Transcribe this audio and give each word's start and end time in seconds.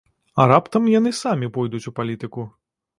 А 0.41 0.47
раптам 0.51 0.89
яны 0.93 1.13
самі 1.21 1.53
пойдуць 1.59 1.85
у 1.93 1.97
палітыку? 2.01 2.53